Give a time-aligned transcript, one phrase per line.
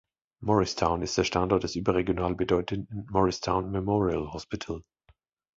[0.41, 4.81] Morristown ist Standort des überregional bedeutenden Morristown Memorial Hospital.